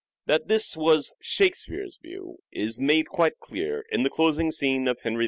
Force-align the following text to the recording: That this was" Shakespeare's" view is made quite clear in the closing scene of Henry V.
That 0.25 0.47
this 0.47 0.75
was" 0.75 1.13
Shakespeare's" 1.21 1.99
view 2.01 2.39
is 2.51 2.79
made 2.79 3.05
quite 3.07 3.37
clear 3.37 3.85
in 3.91 4.01
the 4.01 4.09
closing 4.09 4.49
scene 4.51 4.87
of 4.87 4.99
Henry 5.01 5.19
V. 5.19 5.19